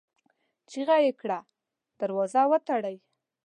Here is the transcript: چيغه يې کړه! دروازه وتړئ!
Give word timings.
چيغه 0.69 0.97
يې 1.05 1.11
کړه! 1.21 1.39
دروازه 1.99 2.41
وتړئ! 2.51 2.95